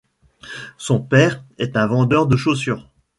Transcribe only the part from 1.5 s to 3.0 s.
est un vendeur de chaussures.